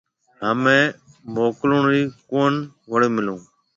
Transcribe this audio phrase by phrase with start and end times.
[0.43, 0.79] هميَ
[1.35, 2.59] موڪلوڻِي ڪونِي
[2.91, 3.39] وَڙي ملون